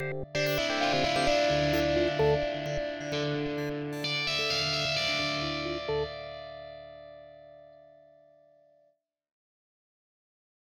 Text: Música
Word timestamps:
Música 0.00 0.38